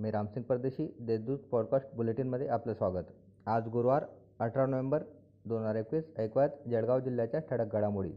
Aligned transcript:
मी 0.00 0.10
रामसिंग 0.10 0.44
परदेशी 0.44 0.96
देशदूत 1.00 1.38
पॉडकास्ट 1.38 1.94
बुलेटिनमध्ये 1.94 2.48
आपलं 2.48 2.74
स्वागत. 2.74 3.04
आज 3.46 3.68
गुरुवार 3.68 4.04
अठरा 4.38 4.66
नोव्हेंबर 4.66 5.02
दोन 5.44 5.62
हजार 5.62 5.74
एकवीस 5.74 6.04
ऐकवात 6.18 6.48
जळगाव 6.70 7.00
जिल्ह्याच्या 7.00 7.40
ठळक 7.40 7.72
घडामोडी. 7.72 8.12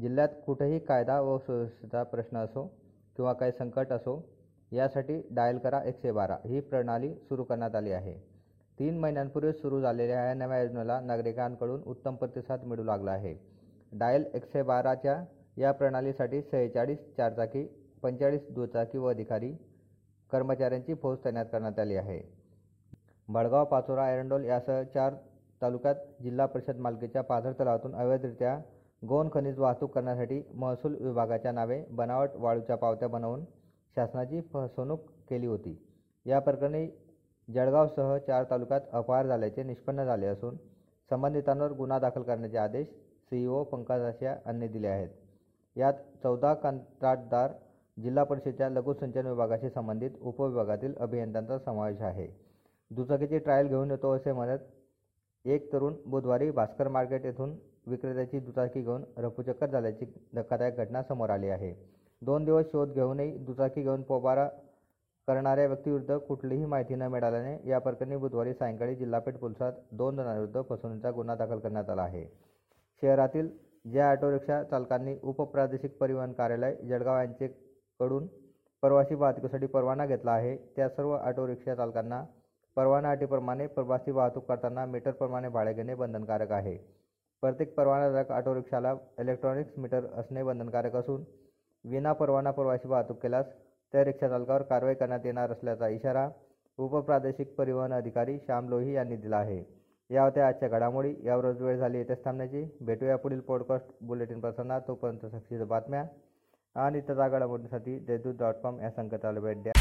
जिल्ह्यात 0.00 0.28
कुठेही 0.46 0.78
कायदा 0.78 1.20
व 1.20 1.38
सुव्यवस्थेचा 1.38 2.02
प्रश्न 2.02 2.36
असो 2.36 2.74
किंवा 3.16 3.32
काही 3.32 3.52
संकट 3.58 3.92
असो 3.92 4.28
यासाठी 4.72 5.28
डायल 5.30 5.58
करा 5.58 5.82
एकशे 5.84 6.12
बारा. 6.12 6.36
ही 6.44 6.60
प्रणाली 6.60 7.14
सुरू 7.14 7.44
करण्यात 7.44 7.74
आली 7.74 7.92
आहे. 7.92 8.14
तीन 8.78 8.98
महिन्यांपूर्वी 8.98 9.52
सुरू 9.52 9.80
झालेल्या 9.80 10.24
या 10.24 10.34
नव्या 10.34 10.62
योजनेला 10.62 11.00
नागरिकांकडून 11.00 11.82
उत्तम 11.86 12.14
प्रतिसाद 12.14 12.64
मिळू 12.64 12.84
लागला 12.84 13.10
आहे. 13.10 13.34
डायल 13.92 14.24
एकशे 14.34 14.62
बाराच्या 14.62 15.24
या 15.58 15.72
प्रणालीसाठी 15.72 16.42
सेहेचाळीस 16.42 16.98
चारचाकी 17.16 17.68
पंचेचाळीस 18.02 18.50
दुचाकी 18.50 18.98
व 18.98 19.10
अधिकारी 19.10 19.54
कर्मचाऱ्यांची 20.32 20.94
फौज 20.94 21.18
तैनात 21.24 21.46
करण्यात 21.52 21.78
आली 21.78 21.96
आहे. 21.96 22.20
बडगाव 23.28 23.64
पाचोरा 23.64 24.10
एरंडोल 24.10 24.44
यासह 24.44 24.82
चार 24.84 25.14
तालुक्यात 25.62 25.94
जिल्हा 26.22 26.46
परिषद 26.46 26.76
मालकीच्या 26.76 27.22
पाझर 27.22 27.52
तलावातून 27.52 27.94
अवैधरित्या 27.94 28.58
गोन 29.02 29.28
खनिज 29.32 29.58
वाहतूक 29.58 29.94
करण्यासाठी 29.94 30.42
महसूल 30.54 30.96
विभागाच्या 31.00 31.52
नावे 31.52 31.82
बनावट 31.90 32.36
वाळूच्या 32.36 32.76
पावत्या 32.76 33.08
बनवून 33.08 33.44
शासनाची 33.96 34.40
फसवणूक 34.52 35.08
केली 35.30 35.46
होती. 35.46 35.76
या 36.26 36.38
प्रकरणी 36.38 36.86
जळगावसह 37.48 38.16
चार 38.18 38.44
तालुक्यात 38.50 38.80
अपहार 38.92 39.26
झाल्याचे 39.26 39.62
निष्पन्न 39.62 40.04
झाले 40.04 40.26
असून 40.26 40.56
संबंधितांवर 41.10 41.72
गुन्हा 41.72 41.98
दाखल 41.98 42.22
करण्याचे 42.22 42.58
आदेश 42.58 42.86
सीईओ 43.30 43.62
पंकज 43.64 44.00
आशिया 44.00 44.30
यांनी 44.46 44.68
दिले 44.68 44.88
आहेत. 44.88 45.08
यात 45.76 45.94
चौदा 46.22 46.52
कंत्राटदार 46.54 47.52
जिल्हा 47.96 48.24
परिषदेच्या 48.24 48.68
लघुसिंचन 48.70 49.26
विभागाशी 49.26 49.68
संबंधित 49.70 50.10
उपविभागातील 50.20 50.94
अभियंत्यांचा 50.96 51.58
समावेश 51.58 52.00
आहे. 52.00 52.26
दुचाकीची 52.90 53.38
ट्रायल 53.38 53.68
घेऊन 53.68 53.90
येतो 53.90 54.14
असे 54.16 54.32
म्हणत 54.32 54.58
एक 55.44 55.72
तरुण 55.72 55.94
बुधवारी 56.06 56.50
भास्कर 56.50 56.88
मार्केट 56.88 57.24
येथून 57.24 57.54
विक्रेत्याची 57.86 58.38
दुचाकी 58.40 58.80
घेऊन 58.80 59.02
रफूचक्कर 59.16 59.66
झाल्याची 59.66 60.04
धक्कादायक 60.34 60.76
घटना 60.76 61.02
समोर 61.02 61.30
आली 61.30 61.48
आहे. 61.48 61.74
दोन 62.22 62.44
दिवस 62.44 62.66
शोध 62.72 62.92
घेऊनही 62.94 63.36
दुचाकी 63.36 63.82
घेऊन 63.82 64.02
पोबारा 64.02 64.48
करणाऱ्या 65.28 65.66
व्यक्तीविरुद्ध 65.66 66.16
कुठलीही 66.18 66.64
माहिती 66.64 66.94
न 66.94 67.02
मिळाल्याने 67.02 67.56
या 67.68 67.78
प्रकरणी 67.78 68.16
बुधवारी 68.16 68.52
सायंकाळी 68.54 68.94
जिल्हापेठ 68.96 69.36
पोलिसात 69.36 69.72
दोन 69.92 70.16
जणांविरुद्ध 70.16 70.62
फसवणुकीचा 70.68 71.10
गुन्हा 71.10 71.34
दाखल 71.36 71.58
करण्यात 71.58 71.90
आला 71.90 72.02
आहे. 72.02 72.24
शहरातील 73.02 73.48
ज्या 73.84 74.10
ऑटो 74.10 74.30
रिक्षा 74.30 74.62
चालकांनी 74.62 75.16
उपप्रादेशिक 75.22 75.96
परिवहन 75.98 76.32
कार्यालय 76.32 76.74
जळगाव 76.88 77.16
यांचे 77.16 77.46
कडून 78.02 78.26
प्रवासी 78.82 79.14
वाहतुकीसाठी 79.14 79.66
परवाना 79.66 80.06
घेतला 80.06 80.32
आहे. 80.32 80.56
त्या 80.76 80.88
सर्व 80.88 81.12
ऑटो 81.16 81.46
रिक्षा 81.46 81.74
चालकांना 81.74 82.24
परवाना 82.76 83.10
अटीप्रमाणे 83.10 83.66
प्रवासी 83.66 84.10
वाहतूक 84.10 84.44
करताना 84.44 84.84
मीटरप्रमाणे 84.86 85.48
भाडे 85.48 85.72
घेणे 85.72 85.94
बंधनकारक 85.94 86.52
आहे. 86.52 86.76
प्रत्येक 87.40 87.74
परवानाधारक 87.74 88.32
ऑटो 88.32 88.54
रिक्षाला 88.54 88.94
इलेक्ट्रॉनिक्स 89.18 89.78
मीटर 89.78 90.06
असणे 90.16 90.42
बंधनकारक 90.42 90.96
असून 90.96 91.22
विना 91.84 92.12
परवाना 92.12 92.50
प्रवासी 92.50 92.88
वाहतूक 92.88 93.18
केल्यास 93.18 93.46
त्या 93.92 94.04
रिक्षा 94.04 94.28
चालकावर 94.28 94.62
कारवाई 94.62 94.94
करण्यात 94.94 95.20
येणार 95.24 95.52
असल्याचा 95.52 95.88
इशारा 95.88 96.28
उपप्रादेशिक 96.78 97.54
परिवहन 97.54 97.92
अधिकारी 97.92 98.38
श्याम 98.38 98.68
लोही 98.68 98.94
यांनी 98.94 99.16
दिला 99.16 99.36
आहे. 99.36 99.64
या 100.10 100.22
होत्या 100.24 100.46
आजच्या 100.48 100.68
घडामोडी. 100.68 101.14
यावरच 101.24 101.60
वेळ 101.60 101.76
झाली 101.76 101.98
येथेच 101.98 102.24
थांबण्याची. 102.24 102.64
भेटूया 102.80 103.16
पुढील 103.16 103.40
पॉडकास्ट 103.40 103.86
बुलेटिन 104.02 104.40
प्रसारणात 104.40 104.80
तोपर्यंत 104.88 105.26
सक्तीच्या 105.26 105.66
बातम्या 105.66 106.04
ಆ 106.76 106.84
ನಿತ್ಯದಾಗಳ 106.88 107.42
ಒಂದು 107.54 107.68
ಸತಿ 107.68 107.94
ಜದ್ದು 108.06 108.30
ಡಾಟ್ 108.38 108.60
ಕಾಮ್ 108.62 108.78
ಯಾ 108.80 108.90
ಸಂಕ 108.98 109.14
ತಲುಪೆಡ್ಡೆ 109.22 109.72